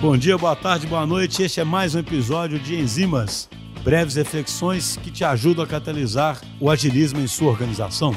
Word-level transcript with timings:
Bom 0.00 0.16
dia, 0.16 0.36
boa 0.36 0.54
tarde, 0.54 0.86
boa 0.86 1.06
noite. 1.06 1.42
Este 1.42 1.60
é 1.60 1.64
mais 1.64 1.94
um 1.94 1.98
episódio 1.98 2.58
de 2.58 2.74
Enzimas, 2.74 3.48
breves 3.82 4.16
reflexões 4.16 4.96
que 4.96 5.10
te 5.10 5.24
ajudam 5.24 5.64
a 5.64 5.68
catalisar 5.68 6.40
o 6.60 6.70
agilismo 6.70 7.20
em 7.20 7.26
sua 7.26 7.50
organização. 7.50 8.12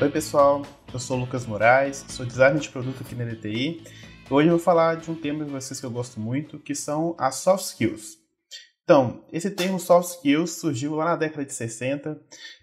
Oi, 0.00 0.08
pessoal. 0.10 0.62
Eu 0.92 1.00
sou 1.00 1.18
Lucas 1.18 1.44
Moraes, 1.46 2.04
sou 2.08 2.24
designer 2.24 2.60
de 2.60 2.68
produto 2.68 3.02
aqui 3.02 3.14
na 3.14 3.24
DTI. 3.24 3.82
Hoje 4.30 4.48
eu 4.48 4.56
vou 4.56 4.64
falar 4.64 4.96
de 4.96 5.10
um 5.10 5.14
tema 5.14 5.44
de 5.44 5.50
vocês 5.50 5.80
que 5.80 5.86
eu 5.86 5.90
gosto 5.90 6.20
muito, 6.20 6.58
que 6.58 6.74
são 6.74 7.14
as 7.18 7.36
soft 7.36 7.64
skills. 7.64 8.16
Então, 8.84 9.24
esse 9.32 9.50
termo 9.50 9.80
soft 9.80 10.10
skills 10.10 10.52
surgiu 10.52 10.94
lá 10.94 11.06
na 11.06 11.16
década 11.16 11.44
de 11.44 11.52
60 11.52 12.16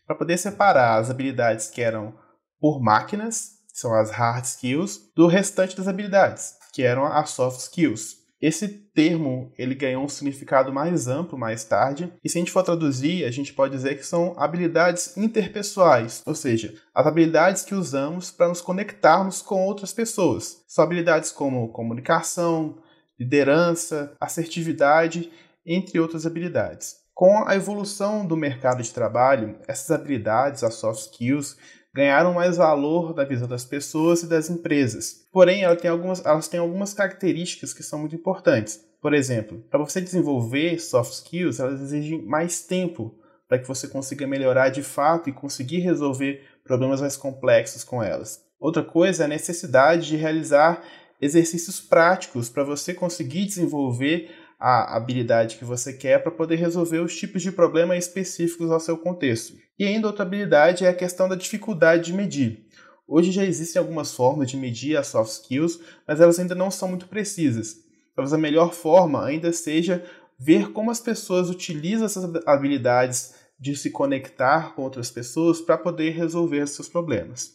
para 0.08 0.16
poder 0.16 0.38
separar 0.38 1.00
as 1.00 1.10
habilidades 1.10 1.70
que 1.70 1.82
eram 1.82 2.14
por 2.60 2.82
máquinas, 2.82 3.60
que 3.70 3.78
são 3.78 3.94
as 3.94 4.10
hard 4.10 4.46
skills, 4.46 5.12
do 5.16 5.28
restante 5.28 5.76
das 5.76 5.88
habilidades, 5.88 6.54
que 6.74 6.82
eram 6.82 7.06
as 7.06 7.30
soft 7.30 7.60
skills. 7.60 8.24
Esse 8.42 8.68
termo 8.68 9.54
ele 9.58 9.74
ganhou 9.74 10.04
um 10.04 10.10
significado 10.10 10.74
mais 10.74 11.08
amplo 11.08 11.38
mais 11.38 11.64
tarde, 11.64 12.12
e 12.22 12.28
se 12.28 12.38
a 12.38 12.42
gente 12.42 12.52
for 12.52 12.62
traduzir, 12.62 13.24
a 13.24 13.32
gente 13.32 13.54
pode 13.54 13.74
dizer 13.74 13.96
que 13.96 14.06
são 14.06 14.34
habilidades 14.38 15.16
interpessoais, 15.16 16.22
ou 16.26 16.36
seja, 16.36 16.74
as 16.94 17.08
habilidades 17.08 17.64
que 17.64 17.74
usamos 17.74 18.32
para 18.32 18.50
nos 18.50 18.60
conectarmos 18.60 19.42
com 19.42 19.64
outras 19.66 19.94
pessoas. 19.94 20.62
São 20.68 20.84
habilidades 20.84 21.32
como 21.32 21.72
comunicação, 21.72 22.80
liderança, 23.18 24.14
assertividade, 24.20 25.32
entre 25.66 25.98
outras 25.98 26.26
habilidades. 26.26 26.98
Com 27.14 27.48
a 27.48 27.56
evolução 27.56 28.26
do 28.26 28.36
mercado 28.36 28.84
de 28.84 28.92
trabalho, 28.92 29.58
essas 29.68 29.90
habilidades, 29.92 30.64
as 30.64 30.74
soft 30.74 31.04
skills, 31.04 31.56
ganharam 31.94 32.34
mais 32.34 32.58
valor 32.58 33.16
na 33.16 33.24
visão 33.24 33.48
das 33.48 33.64
pessoas 33.64 34.24
e 34.24 34.28
das 34.28 34.50
empresas. 34.50 35.28
Porém, 35.32 35.64
elas 35.64 35.80
têm 35.80 35.92
algumas, 35.92 36.26
elas 36.26 36.48
têm 36.48 36.60
algumas 36.60 36.94
características 36.94 37.74
que 37.74 37.84
são 37.84 38.00
muito 38.00 38.16
importantes. 38.16 38.84
Por 39.02 39.14
exemplo, 39.14 39.64
para 39.70 39.80
você 39.80 40.02
desenvolver 40.02 40.80
soft 40.80 41.14
skills, 41.14 41.60
elas 41.60 41.82
exigem 41.82 42.22
mais 42.26 42.62
tempo 42.62 43.14
para 43.48 43.60
que 43.60 43.68
você 43.68 43.88
consiga 43.88 44.26
melhorar 44.26 44.70
de 44.70 44.82
fato 44.82 45.30
e 45.30 45.34
conseguir 45.34 45.80
resolver 45.80 46.42
problemas 46.64 47.02
mais 47.02 47.16
complexos 47.16 47.84
com 47.84 48.02
elas. 48.02 48.42
Outra 48.60 48.84
coisa 48.84 49.24
é 49.24 49.26
a 49.26 49.30
necessidade 49.30 50.08
de 50.08 50.16
realizar 50.16 50.82
exercícios 51.22 51.80
práticos 51.80 52.50
para 52.50 52.64
você 52.64 52.94
conseguir 52.94 53.46
desenvolver 53.46 54.32
a 54.60 54.96
habilidade 54.96 55.58
que 55.58 55.66
você 55.66 55.94
quer 55.94 56.22
para 56.22 56.32
poder 56.32 56.56
resolver 56.56 57.00
os 57.00 57.16
tipos 57.16 57.42
de 57.42 57.52
problema 57.52 57.98
específicos 57.98 58.72
ao 58.72 58.80
seu 58.80 58.98
contexto. 58.98 59.56
E 59.78 59.86
ainda 59.86 60.08
outra 60.08 60.24
habilidade 60.24 60.86
é 60.86 60.90
a 60.90 60.96
questão 60.96 61.28
da 61.28 61.36
dificuldade 61.36 62.06
de 62.06 62.14
medir. 62.14 62.66
Hoje 63.08 63.32
já 63.32 63.44
existem 63.44 63.80
algumas 63.80 64.14
formas 64.14 64.50
de 64.50 64.58
medir 64.58 64.98
as 64.98 65.08
soft 65.08 65.32
skills, 65.32 65.80
mas 66.08 66.22
elas 66.22 66.40
ainda 66.40 66.56
não 66.56 66.72
são 66.72 66.88
muito 66.88 67.08
precisas. 67.08 67.76
Talvez 68.16 68.34
a 68.34 68.38
melhor 68.38 68.74
forma 68.74 69.26
ainda 69.26 69.52
seja 69.52 70.04
ver 70.40 70.72
como 70.72 70.92
as 70.92 71.00
pessoas 71.00 71.50
utilizam 71.50 72.06
essas 72.06 72.24
habilidades 72.46 73.36
de 73.60 73.76
se 73.76 73.90
conectar 73.92 74.76
com 74.76 74.84
outras 74.84 75.10
pessoas 75.10 75.62
para 75.62 75.78
poder 75.78 76.12
resolver 76.12 76.66
seus 76.68 76.90
problemas. 76.90 77.52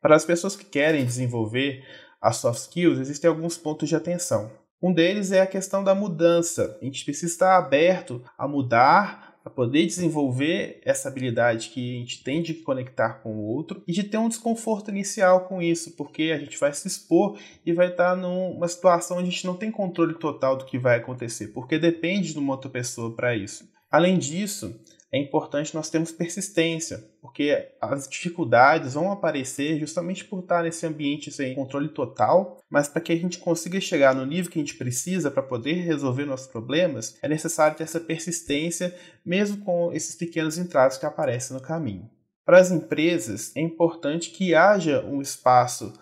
Para 0.00 0.16
as 0.16 0.24
pessoas 0.24 0.54
que 0.56 0.64
querem 0.64 1.04
desenvolver 1.04 1.84
as 2.20 2.36
soft 2.36 2.60
skills, 2.60 2.98
existem 2.98 3.28
alguns 3.28 3.56
pontos 3.56 3.88
de 3.88 3.96
atenção. 3.96 4.50
Um 4.84 4.92
deles 4.92 5.32
é 5.32 5.40
a 5.40 5.46
questão 5.46 5.82
da 5.82 5.94
mudança. 5.94 6.76
A 6.78 6.84
gente 6.84 7.06
precisa 7.06 7.32
estar 7.32 7.56
aberto 7.56 8.22
a 8.36 8.46
mudar, 8.46 9.34
a 9.42 9.48
poder 9.48 9.86
desenvolver 9.86 10.78
essa 10.84 11.08
habilidade 11.08 11.70
que 11.70 11.96
a 11.96 12.00
gente 12.00 12.22
tem 12.22 12.42
de 12.42 12.52
conectar 12.52 13.22
com 13.22 13.34
o 13.34 13.46
outro 13.46 13.82
e 13.88 13.92
de 13.92 14.04
ter 14.04 14.18
um 14.18 14.28
desconforto 14.28 14.90
inicial 14.90 15.46
com 15.46 15.62
isso, 15.62 15.96
porque 15.96 16.24
a 16.24 16.38
gente 16.38 16.58
vai 16.58 16.70
se 16.74 16.86
expor 16.86 17.38
e 17.64 17.72
vai 17.72 17.88
estar 17.88 18.14
numa 18.14 18.68
situação 18.68 19.16
onde 19.16 19.28
a 19.28 19.30
gente 19.30 19.46
não 19.46 19.56
tem 19.56 19.70
controle 19.70 20.18
total 20.18 20.54
do 20.54 20.66
que 20.66 20.78
vai 20.78 20.98
acontecer, 20.98 21.48
porque 21.48 21.78
depende 21.78 22.34
de 22.34 22.38
uma 22.38 22.52
outra 22.52 22.68
pessoa 22.68 23.16
para 23.16 23.34
isso. 23.34 23.66
Além 23.90 24.18
disso, 24.18 24.78
é 25.14 25.18
importante 25.18 25.76
nós 25.76 25.88
termos 25.88 26.10
persistência, 26.10 27.08
porque 27.22 27.68
as 27.80 28.08
dificuldades 28.08 28.94
vão 28.94 29.12
aparecer 29.12 29.78
justamente 29.78 30.24
por 30.24 30.40
estar 30.40 30.64
nesse 30.64 30.84
ambiente 30.84 31.30
sem 31.30 31.54
controle 31.54 31.88
total, 31.88 32.58
mas 32.68 32.88
para 32.88 33.00
que 33.00 33.12
a 33.12 33.16
gente 33.16 33.38
consiga 33.38 33.80
chegar 33.80 34.12
no 34.12 34.26
nível 34.26 34.50
que 34.50 34.58
a 34.58 34.62
gente 34.62 34.74
precisa 34.74 35.30
para 35.30 35.40
poder 35.40 35.74
resolver 35.74 36.24
nossos 36.24 36.48
problemas, 36.48 37.16
é 37.22 37.28
necessário 37.28 37.76
ter 37.76 37.84
essa 37.84 38.00
persistência, 38.00 38.92
mesmo 39.24 39.64
com 39.64 39.92
esses 39.92 40.16
pequenos 40.16 40.58
entraves 40.58 40.98
que 40.98 41.06
aparecem 41.06 41.56
no 41.56 41.62
caminho. 41.62 42.10
Para 42.44 42.58
as 42.58 42.72
empresas, 42.72 43.54
é 43.54 43.60
importante 43.60 44.32
que 44.32 44.52
haja 44.52 45.04
um 45.04 45.22
espaço 45.22 45.92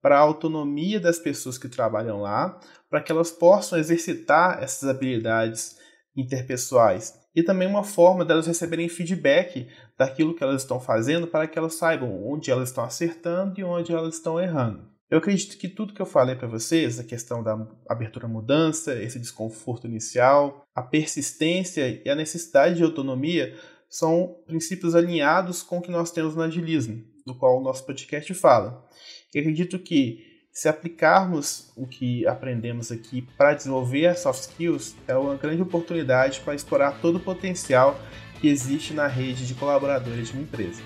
para 0.00 0.16
a 0.16 0.22
autonomia 0.22 0.98
das 0.98 1.18
pessoas 1.18 1.58
que 1.58 1.68
trabalham 1.68 2.22
lá, 2.22 2.58
para 2.88 3.02
que 3.02 3.12
elas 3.12 3.30
possam 3.30 3.78
exercitar 3.78 4.62
essas 4.62 4.88
habilidades 4.88 5.76
interpessoais 6.16 7.21
e 7.34 7.42
também 7.42 7.68
uma 7.68 7.84
forma 7.84 8.24
delas 8.24 8.46
receberem 8.46 8.88
feedback 8.88 9.68
daquilo 9.98 10.34
que 10.34 10.42
elas 10.42 10.62
estão 10.62 10.80
fazendo 10.80 11.26
para 11.26 11.46
que 11.46 11.58
elas 11.58 11.74
saibam 11.74 12.24
onde 12.26 12.50
elas 12.50 12.68
estão 12.68 12.84
acertando 12.84 13.58
e 13.58 13.64
onde 13.64 13.92
elas 13.92 14.14
estão 14.14 14.40
errando. 14.40 14.90
Eu 15.10 15.18
acredito 15.18 15.58
que 15.58 15.68
tudo 15.68 15.92
que 15.92 16.00
eu 16.00 16.06
falei 16.06 16.34
para 16.34 16.48
vocês, 16.48 16.98
a 16.98 17.04
questão 17.04 17.42
da 17.42 17.66
abertura 17.86 18.24
à 18.24 18.28
mudança, 18.28 18.94
esse 18.94 19.18
desconforto 19.18 19.86
inicial, 19.86 20.64
a 20.74 20.82
persistência 20.82 22.00
e 22.02 22.08
a 22.08 22.14
necessidade 22.14 22.76
de 22.76 22.82
autonomia 22.82 23.54
são 23.90 24.38
princípios 24.46 24.94
alinhados 24.94 25.62
com 25.62 25.78
o 25.78 25.82
que 25.82 25.90
nós 25.90 26.10
temos 26.10 26.34
no 26.34 26.40
agilismo, 26.40 27.04
do 27.26 27.34
qual 27.34 27.60
o 27.60 27.62
nosso 27.62 27.84
podcast 27.84 28.32
fala. 28.32 28.88
Eu 29.34 29.42
acredito 29.42 29.78
que 29.78 30.31
se 30.52 30.68
aplicarmos 30.68 31.72
o 31.74 31.86
que 31.86 32.26
aprendemos 32.26 32.92
aqui 32.92 33.22
para 33.38 33.54
desenvolver 33.54 34.06
as 34.06 34.20
soft 34.20 34.42
skills, 34.42 34.94
é 35.08 35.16
uma 35.16 35.34
grande 35.34 35.62
oportunidade 35.62 36.40
para 36.40 36.54
explorar 36.54 37.00
todo 37.00 37.16
o 37.16 37.20
potencial 37.20 37.98
que 38.38 38.48
existe 38.48 38.92
na 38.92 39.06
rede 39.06 39.46
de 39.46 39.54
colaboradores 39.54 40.28
de 40.28 40.34
uma 40.34 40.42
empresa. 40.42 40.82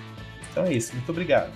Então 0.49 0.63
é 0.63 0.73
isso, 0.73 0.93
muito 0.95 1.11
obrigado. 1.11 1.51